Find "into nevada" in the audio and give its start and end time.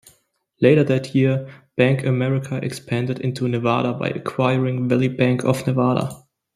3.19-3.93